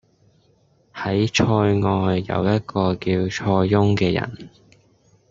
[0.95, 4.49] 喺塞外有一個叫塞翁嘅人